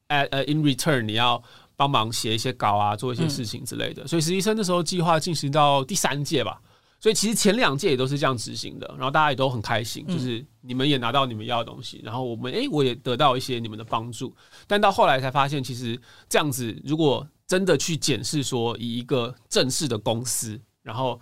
[0.08, 1.42] 呃 in return 你要
[1.76, 4.06] 帮忙写一些稿啊，做一些事情之类的。
[4.06, 6.60] 所以实习生那时候计划进行到第三届吧。
[7.02, 14.32] 所以其实前两届也都是这样执行的，然后大家也都很开心，就是你们也拿到你们要的东西，然后我们诶，我也得到一些你们的帮助。
[14.68, 21.20] 但到后来才发现，其实这样子如果真的去检视说，以一个正式的公司，然后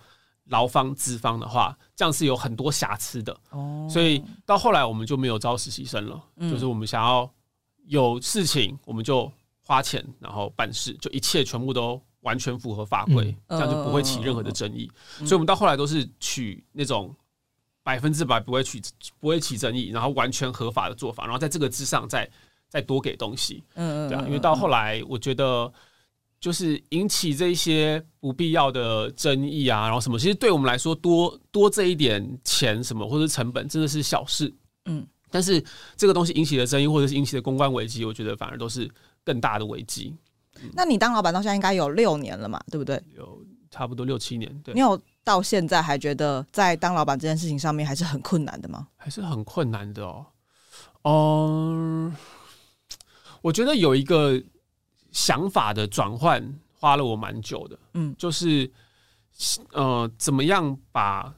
[0.49, 3.35] 劳方资方的话，这样是有很多瑕疵的。
[3.49, 7.27] 哦，所以到后来我们就没有招实习生了，就是我们想要
[7.87, 9.31] 有事情我们就
[9.65, 11.99] 花钱然后办事，就一切全部都。
[12.21, 14.89] 完全符合法规，这样就不会起任何的争议。
[15.19, 17.15] 所以，我们到后来都是取那种
[17.83, 18.81] 百分之百不会取、
[19.19, 22.29] 不会起争议，然后完全合法的做法，然后在这个之上再
[22.69, 23.63] 再多给东西。
[23.73, 25.71] 嗯嗯，对啊，因为到后来，我觉得
[26.39, 34.53] 就是引起这些不必要的争议啊，然后什么，其实对我们来说，多多这一点钱什么或者成本，真的是小事。
[34.85, 35.63] 嗯，但是
[35.95, 38.89] 这个东西引起的争议，或者是引起的公关危机，我觉得反而都是
[39.23, 40.15] 更大的危机。
[40.73, 43.01] 那你当老板到现在应该有六年了嘛，对不对？
[43.15, 44.61] 有差不多六七年。
[44.63, 48.87] 对，你有到现在还觉得在当老板这件事情上面还是很困难的吗？
[48.97, 50.25] 还是很困难的哦。
[51.03, 52.15] 嗯，
[53.41, 54.41] 我觉得有一个
[55.11, 56.43] 想法的转换
[56.73, 57.79] 花了我蛮久的。
[57.93, 58.69] 嗯，就是
[59.71, 61.33] 呃，怎么样把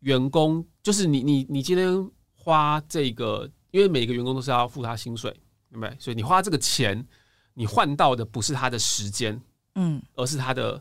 [0.00, 5.30] 员工，就是你你你今天花这个，因为每个员工都是要付他薪水，
[5.70, 5.96] 对不对？
[5.98, 7.06] 所以你花这个钱。
[7.58, 9.40] 你换到的不是它的时间，
[9.74, 10.80] 嗯，而是它的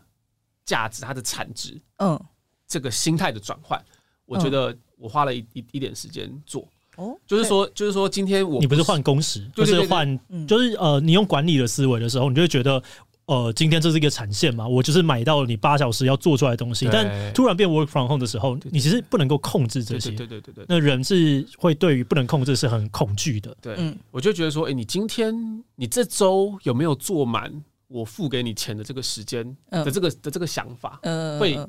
[0.64, 2.20] 价值、它的产值，嗯，
[2.68, 3.84] 这个心态的转换，
[4.26, 12.84] 我觉得我花了一一一点时间做，哦，就是说，就是说，今天我你不是换工时，就是换，就是呃，你用管理的思维的时候，你就会觉得。
[13.28, 20.12] 呃，今天这是一个产线嘛，我就是买到你八小时要做出来的东西，但突然变 work from home 的时候，你其实不能够控制这些。
[20.12, 23.54] 对对对对，那人是会对于不能控制是很恐惧的。
[23.62, 27.54] 对，嗯，我就觉得说，哎，你今天你这周有没有做满
[27.90, 31.60] 我付给你钱的这个时间的这个的这个想法，嗯，会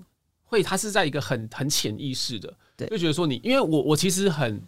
[0.44, 4.62] 会，它是在一个很很潜意识的，对，就觉得说你，因为我我其实很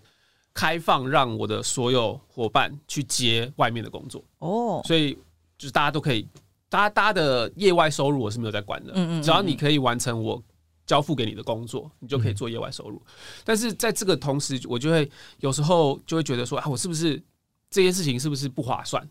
[0.53, 5.17] 开放，让我的所有伙伴去接外面的工作，哦，所以
[5.57, 6.27] 就是大家都可以。
[6.71, 10.43] 大家大家的业外收入我是没有在管的，只要你可以完成我
[10.87, 13.03] 交付给你的工作，你就可以做业外收入。
[13.45, 17.21] 但是在这个同时，我就会有时候就会觉得说，啊，我是不是
[17.69, 19.07] 这些事情是不是不划算？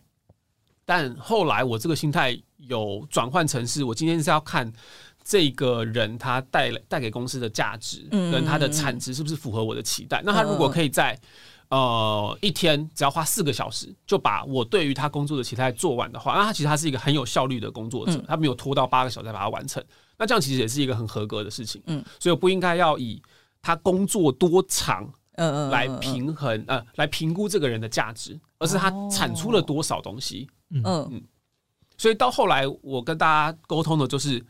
[0.86, 4.72] 但后来我这个心态有转换成是，我今天是要看
[5.24, 10.22] 这个人他带来带给公司的价值，跟他的产值是不是符合我的期待。
[10.26, 11.20] 那他如果可以在
[11.70, 19.84] 呃，一天只要花四个小时，就把我对于他工作的期待做完的话，那他其实他是一个很有效率的工作者，他没有拖到八个小时才把它完成。
[20.18, 21.80] 那这样其实也是一个很合格的事情。
[21.86, 23.22] 嗯，所以我不应该要以
[23.62, 30.50] 他工作多长，嗯来平衡呃来评估这个人的价值，而是他产出了多少东西。
[30.72, 31.22] 嗯嗯，
[31.98, 34.44] 所以到后来我跟大家沟通的就是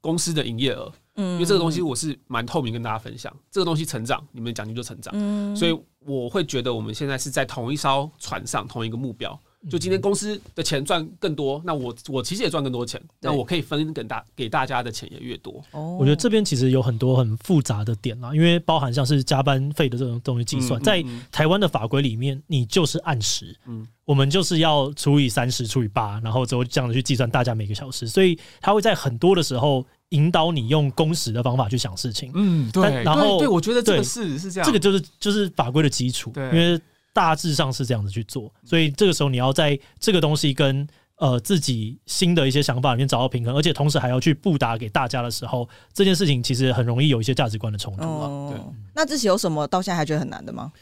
[0.00, 0.92] 公司的营业额。
[1.16, 5.12] 嗯，因为这个东西我是蛮透明跟大家分享，这个东西成长，你们奖金就成长。
[5.16, 9.38] 嗯，所以我会觉得我们现在是在同一艘船上，同一个目标。
[9.70, 15.62] 就今天公司的钱赚更多，那我我其实也赚更多钱，那我可以分给大给大家的钱也越多。
[15.70, 32.30] 哦，我觉得这边其实有很多很复杂的点啦，因为包含像是加班费的这种东西计算，在台湾的法规里面，你就是按时，嗯，我们就是要除以三十除以八，然后之后这样子去计算大家每个小时，所以他会在很多的时候引导你用公时的方法去想事情。
[32.34, 36.80] 嗯，对，然后对，我觉得这个是是这样，这个就是就是法规的基础，因为。
[37.14, 48.02] 大致上是这样子去做，所以这个时候你要在这个东西跟呃自己新的一些想法里面找到平衡，而且同时还要去布达给大家的时候，这件事情其实很容易有一些价值观的冲突
[48.50, 48.58] 对，
[48.94, 50.72] 那自己有什么到现在还觉得很难的吗？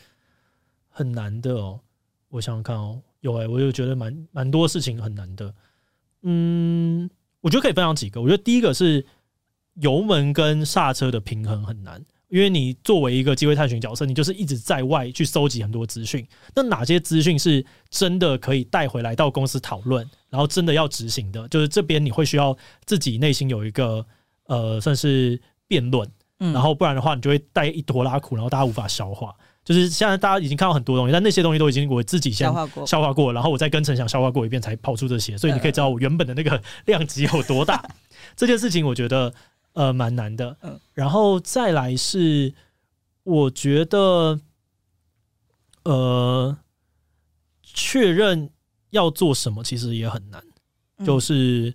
[0.89, 1.81] 很难的哦，
[2.29, 5.53] 我想想看哦，有哎、欸，我就觉得蛮蛮多事情很难的。
[6.23, 8.21] 嗯，我觉得可以分享几个。
[8.21, 9.05] 我觉得第一个是
[9.81, 12.03] 油门跟刹车的平衡很难。
[12.29, 16.25] 因为你作为一个机会探寻角色，你就是一直在外去搜集很多资讯。
[16.55, 21.49] 那哪些资讯是真的可以带回来到公司讨论，然后真的要执行的？
[21.49, 24.07] 就是这边你会需要自己内心有一个
[24.47, 26.09] 呃，算是辩论。
[26.39, 29.35] 嗯，然后不然的话，你就会带一坨拉苦，然后大家无法消化。
[29.65, 35.37] 就是现在大家已经看到很多东西，但那些东西都已经我自己先消化过，消化过，然后我再跟陈翔消化过一遍，才跑出这些。
[35.37, 37.85] 所以你可以知道我原本的那个量级有多大。
[38.37, 39.35] 这件事情我觉得。
[39.73, 40.57] 呃，蛮难的。
[40.63, 42.53] 嗯，然后再来是，
[43.23, 44.41] 我觉得，
[45.85, 46.59] 呃，
[47.63, 48.51] 确认
[48.91, 50.43] 要做什么其实也很难。
[50.99, 51.73] 嗯、就是，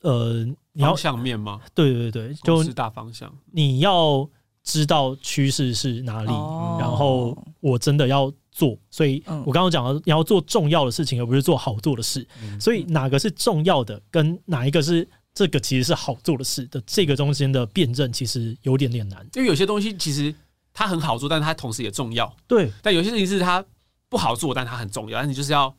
[0.00, 1.60] 呃，你要方向面吗？
[1.74, 3.32] 对对对，就是大方向。
[3.50, 4.26] 你要
[4.64, 8.78] 知道趋势是哪里，哦、然后我真的要做。
[8.90, 12.26] 所以我刚刚讲了，你要做重要的事情，而不是做好做的事。
[12.42, 15.06] 嗯、所以哪个是重要的，跟哪一个是？
[15.34, 20.34] 这个其实是好做的事的，这个中间的辩证其实有点点难，因为有些东西其实
[20.74, 22.30] 它很好做，但是它同时也重要。
[22.46, 23.64] 对，但有些事情是它
[24.10, 25.74] 不好做，但它很重要，但你就是要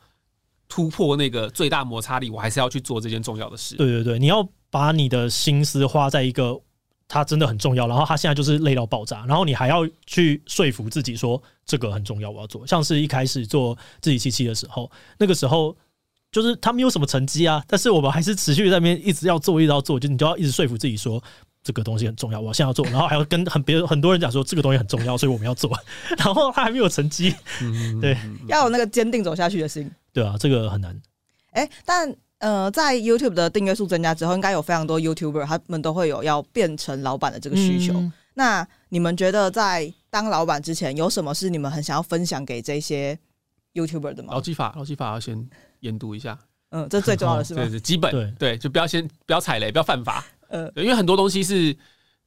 [0.67, 3.75] 突破那个最大摩擦力，我还是要去做这件重要的事。
[3.75, 6.59] 对对对，你要把你的心思花在一个
[7.07, 12.65] 它真的很重要，然后它现在就是累到爆炸，然后你还要去说服自己说这个很重要，我要做。
[12.65, 15.77] 像是一开始做自己七七的时候，那个时候。
[16.33, 21.23] 就是他没有什么成绩啊，但是我们还是持续在那边一直要做，一直要做，就你就要一直说服自己说
[21.63, 25.71] 这个东西很重要，我现在要做，然后还要跟很别人很多人讲说这个东西很重要，所以我们要做。
[26.17, 27.33] 然后他还没有成绩，
[28.01, 28.17] 对，
[28.47, 29.89] 要有那个坚定走下去的心。
[30.11, 30.99] 对啊，这个很难。
[31.51, 37.93] 哎、欸，但呃，在 YouTube 的订阅数增加之后，应该有非常多 YouTuber 他们都会有要变成老板的这个需求。
[37.93, 43.17] 嗯、那你们觉得在当老板之前，有什么是你们很想要分享给这些
[43.75, 44.33] YouTuber 的吗？
[44.33, 45.47] 劳技法，劳技法要先。
[45.83, 46.37] 研读一下，
[46.71, 47.61] 嗯，这最重要的是吗？
[47.61, 51.75] 对，是基本，对对，就不要先不要踩雷，不要犯法，呃，因为很多东西是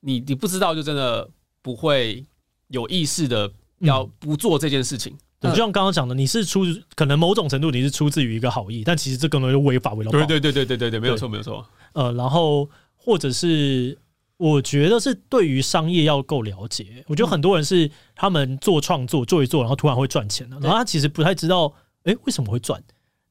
[0.00, 1.28] 你你不知道，就真的
[1.62, 2.24] 不会
[2.68, 5.16] 有意识的要不做这件事情。
[5.40, 6.64] 对，就像刚刚讲的，你是出
[6.94, 10.10] 可能某种程度你是出自于一个好意，但其实这个东西违法违了。
[10.10, 11.66] 对对对对对对对，没有错没有错。
[11.92, 13.98] 呃，然后或者是
[14.36, 21.72] 我觉得是对于商业要够了解，我觉得很多人是他们做创作做一做，然后突然会赚钱了，然后他其实不太知道，
[22.04, 22.82] 哎，为什么会赚？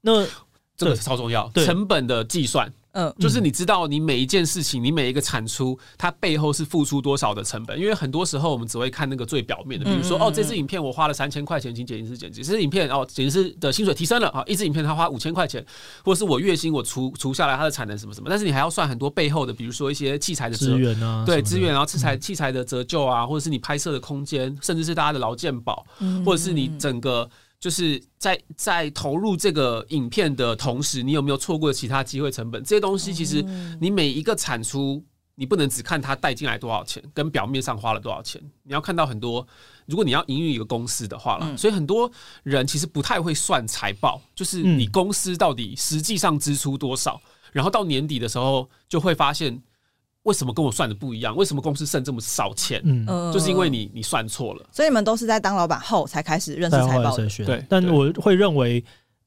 [0.06, 0.24] 那
[0.78, 7.80] 这个是超重要，成本的计算，嗯，就是你知道你每一件事情，你每一个产出，它背后是付出多少的成本？
[7.80, 15.65] 因为很多时候我们只会看那个最表面的，比如说哦，这支影片我花了三千块钱请剪辑师剪辑，这支影片哦，剪辑师的薪水提升了啊，一支影片他花五千块钱，
[16.04, 25.86] 或者是我月薪我除除下来它的产能什么什么，但是你还要算很多背后的，比如说一些器材的资源啊，对资源，然后器材器材的折旧啊，或者是你拍摄的空间，甚至是大家的劳健保，
[26.26, 27.30] 或者是你整个。
[27.65, 32.63] 就是在在投入这个影片的同时，你有没有错过其他机会成本？
[32.63, 33.43] 这些东西其实
[33.82, 38.39] 你每一个产出，你不能只看它带进来多少钱，跟表面上花了多少钱。
[38.62, 39.47] 你要看到很多，
[39.88, 42.12] 如果你要营运一个公司的话了，所以很多
[42.43, 47.19] 人其实不太会算财报，就是你公司到底实际上支出多少，
[47.51, 49.60] 然后到年底的时候就会发现。
[50.26, 51.36] 为什么跟我算的不一样？
[51.36, 52.82] 为什么公司剩这么少钱？
[52.84, 54.70] 嗯，就是因为你你算错了。
[54.72, 57.28] 所以你们都是在当老板后才开始认识财报的。
[57.46, 58.84] 对，但我会认为，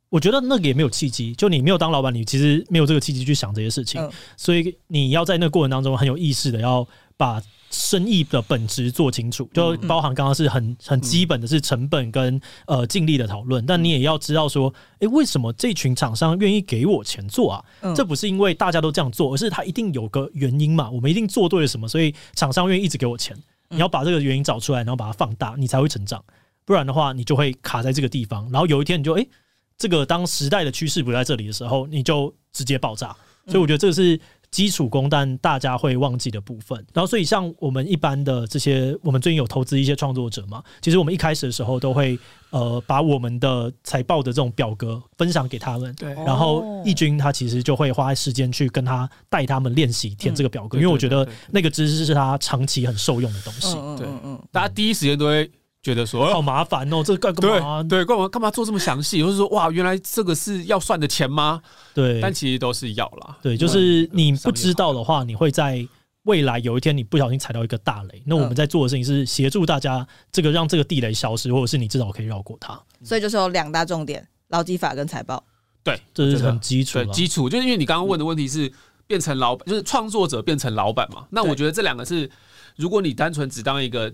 [0.09, 1.35] 我觉得那个也没有契机。
[1.35, 4.01] 就你没有当老板，你其实没有这个契机去想这些事情。
[4.01, 7.43] 嗯，所以你要在那个过程当中很有意识的要把。
[7.71, 17.65] 生意的本质做清楚，就包含刚刚是很很基本的是成本跟呃净利的讨论，但你也要知道说，诶，为什么这群厂商愿意给我钱做啊？
[17.95, 20.91] 这不是因为大家都这样做，而是他一定有个原因嘛。
[20.91, 23.37] 我们一定做对了什么，所以厂商愿意一直给我钱。
[23.69, 26.25] 你要把这个原因找出来，然后把它放大，你才会成长。
[26.65, 28.51] 不然的话，你就会卡在这个地方。
[28.51, 29.29] 然后有一天，你就诶，
[29.77, 33.15] 这个当时代的趋势不在这里的时候，你就直接爆炸。
[33.47, 34.19] 所以我觉得这个是。
[34.51, 36.79] 基础功，但大家会忘记的部分。
[36.93, 42.19] 然后，所以像我们一般的这些，我们最近有投资一些创作者嘛，其实我们一开始的时候都会
[42.51, 45.95] 呃把我们的财报的这种表格分享给他们。
[45.95, 46.13] 对。
[46.15, 53.75] 然后义军他其实就会花时间去跟他带他们练习填这个表格，因为我觉得那个知识是他长期很受用的东西。
[53.97, 55.51] 对，嗯，大家第一时间都会。
[55.81, 57.83] 觉得说好麻烦哦，这干干嘛？
[57.85, 59.23] 对，干嘛干嘛做这么详细？
[59.23, 61.63] 或者说哇，原来这个是要算的钱吗？
[61.95, 63.39] 对，但其实都是要啦。
[63.41, 65.87] 对，就是你不知道的话，你会在
[66.25, 68.21] 未来有一天你不小心踩到一个大雷。
[68.27, 72.79] 那我们在做的事情是协助大家，这个让这个地雷消失，或者是你至少可以绕过它。
[73.05, 75.43] 所以就是有两大重点：劳基法跟财报。
[75.85, 77.03] 对，这是很基础。
[77.13, 78.71] 基础就是因为你刚刚问的问题是
[79.07, 81.25] 变成老板，就是创作者变成老板嘛。
[81.31, 82.29] 那我觉得这两个是，
[82.75, 84.13] 如果你单纯只当一个。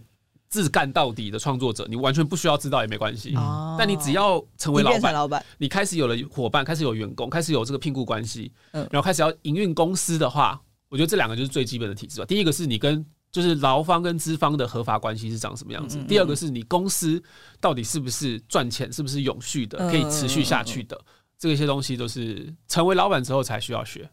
[0.48, 3.34] 自干到底的创作者，你完全不需要知道也没关系。
[3.36, 12.26] 嗯、但你只要成为老板，老板，你开始有了伙伴，开始有员工，开始有这个聘雇关系，嗯，然后开始要营运公司的话，我觉得这两个就是最基本的体制吧。
[12.26, 15.98] 第一个是你跟就是劳方跟资方的合法关系是长什么样子。
[16.04, 17.20] 第二个是你公司
[17.60, 21.00] 到底是不是赚钱，是不是永续的，可以持续下去的，
[21.36, 24.08] 这些东西都是成为老板之后才需要学。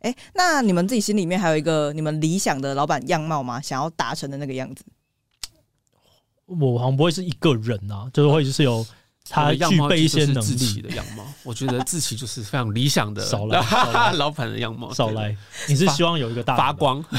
[0.00, 3.58] 哎，那你们自己心里面还有一个你们理想的老板样貌吗？
[3.62, 4.84] 想要达成的那个样子？
[6.46, 8.86] 我好像不会是一个人啊，就是会就是有。
[9.28, 13.60] 他具备一些能力的样貌，我觉得自己就是非常理想的 少来
[14.12, 14.94] 老板的样貌。
[14.94, 15.36] 少来，
[15.68, 17.02] 你是希望有一个大发光，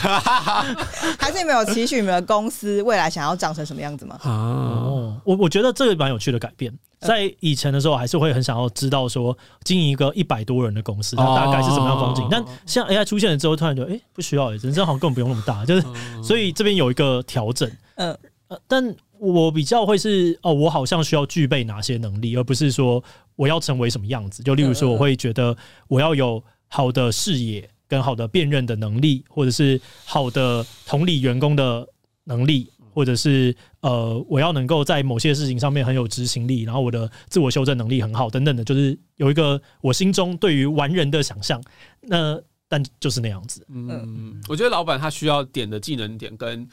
[1.19, 4.17] 还是你们有期许你们的公司未来想要长成什么样子吗？
[4.23, 6.73] 哦，我我觉得这个蛮有趣的改变。
[7.01, 12.25] 在以前的时候，还是会很想要知道说经营一个一百多人的公司，它大概是什么样风景。
[12.32, 15.86] 但像 AI 出现了之后，突然就哎不需要，人生好像根本不用那么大，就是
[16.23, 17.69] 所以这边有一个调整。
[17.95, 18.17] 嗯，
[18.65, 18.95] 但。
[19.20, 23.03] 我比较会是哦，我好像需要具备哪些能力，而不是说
[23.36, 24.43] 我要成为什么样子。
[24.43, 25.55] 就例如说，我会觉得
[25.88, 31.88] 我要有好的视野跟好的辨认的能力，或者是好的同理员工的
[32.26, 41.61] 能力，或者是呃，我要能够在某些事情上面很有执行力，然后我的自我修正能力很好等等的，就是有一个我心中对于完人的想象。
[42.01, 43.65] 那但就是那样子。
[43.70, 46.68] 嗯，我觉得老板他需要点的技能点跟。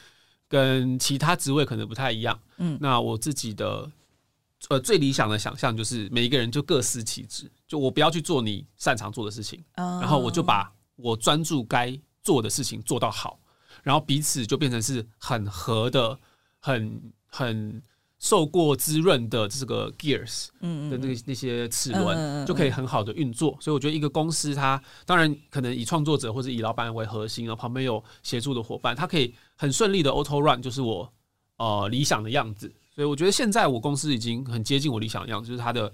[0.55, 3.91] 跟其他职位可能不太一样，嗯，那我自己的
[4.69, 13.41] 呃最理想的想象就是每一个人就各司其职，就我不要去做你擅长做的事情，然后我就把我专注该做的事情做到好，
[13.83, 16.17] 然后彼此就变成是很合的，
[16.61, 17.83] 很很。
[18.21, 31.13] 受过滋润的这个 gears 的那个那些齿轮就可以很好的运作，所以我觉得一个公司它当然可能以创作者或者以老板为核心，然后旁边有协助的伙伴，它可以很顺利的 auto run，就是我
[31.59, 32.73] 呃理想的样子。
[32.95, 35.93] 所以我觉得现在我公司已经很接近我理想的样子，就是它的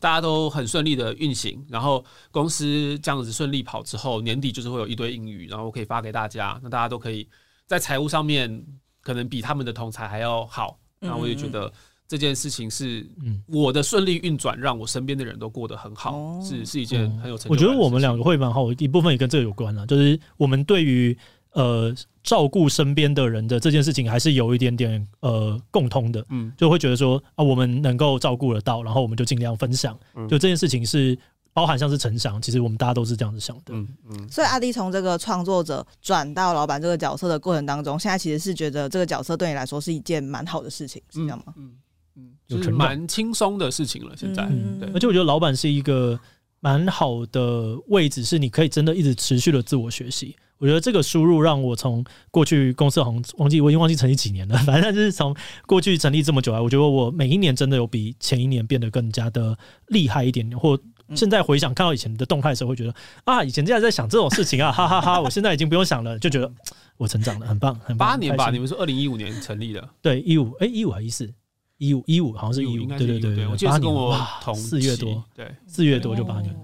[0.00, 7.28] 大家都很顺利的运行，然后公司这样子顺利跑之后，年底就是会有一堆英语，然后我可以发给大家，那大家都可以
[7.66, 8.64] 在财务上面
[9.00, 10.78] 可能比他们的同侪还要好。
[10.98, 11.72] 那我也觉得
[12.08, 13.06] 这件事情是
[13.46, 17.50] 我的顺利运转，让我身边的人都过得很好，是是一件很有成就。
[17.50, 21.16] 我觉得我们两个会蛮好，一部分也跟这个有关了，就是我们对于
[21.54, 21.92] 呃
[22.22, 29.98] 照顾身边的人的这件事情，还是有一点点呃共通的，嗯，就会觉得说啊，我们能够照顾得到，然后我们就尽量分享，
[30.28, 31.18] 就这件事情是。
[31.56, 33.66] 包含像是成长，其实我们大家都是这样子想的。
[33.68, 34.28] 嗯嗯。
[34.28, 41.54] 所以阿迪从这个创作者转到老板这个角色的过程当中，现在其实是觉得这个角色对你来说是一件蛮好的事情，是这样吗？
[41.56, 41.70] 嗯
[42.16, 44.16] 嗯，就是蛮轻松的事情了。
[44.16, 44.90] 现在，嗯对。
[44.92, 46.18] 而且我觉得老板是一个
[46.58, 50.34] 蛮好的位置，是你可以真的一直持续的自我学习。
[50.58, 55.34] 我觉得这个输入让我从过去公司好像忘记我已经忘记成立几年了， 反正就是从
[55.66, 59.56] 过去成立这么久来，我觉得我每一年真的有比前一年变得更加的
[59.88, 60.78] 厉害一点点，或。
[61.14, 62.94] 现在回想看到以前的动态的时候，会觉得
[63.24, 65.20] 啊，以前竟然在想这种事情啊， 哈哈哈，哈！
[65.20, 66.50] 我现在已经不用想了，就觉得
[66.96, 68.08] 我成长了，很棒，很棒。
[68.08, 69.86] 八年吧，你们是二零一五年成立的？
[70.00, 71.30] 对，一五哎，一五还是一四？
[71.76, 76.56] 一五一五好像是一五，对对对对，我记得是跟我同四月多，对，四月多就八年。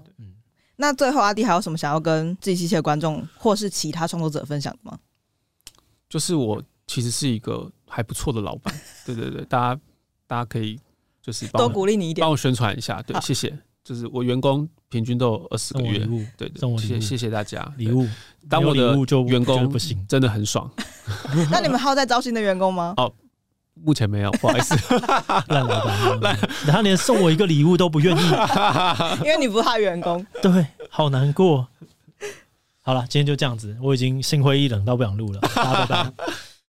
[0.81, 4.99] 嗯，那最后阿弟还有什么想要跟志祺七七的观众或是其他创作者分享的吗？
[6.09, 8.75] 就是我其实是一个还不错的老板，
[9.07, 9.81] 对对对，大家
[10.27, 10.81] 大家可以
[11.23, 13.57] 就是多鼓励你一点，帮我宣传一下，对，谢谢。
[13.83, 16.07] 就是我员工平均都有二十个月，
[16.37, 18.07] 对，谢谢谢谢大家礼物。
[18.49, 20.71] 当我的员工不行，真的很爽。
[21.51, 22.93] 那你们还有在招新的员工吗？
[22.99, 23.13] 哦，
[23.85, 24.75] 目前没有，不好意思，
[25.49, 28.21] 烂老板，他连送我一个礼物都不愿意，
[29.25, 30.25] 因为你不是他员工。
[30.43, 31.67] 对，好难过。
[32.83, 36.13] 好了，今天就这样子，我已经心灰意冷到不想录了，大家拜拜。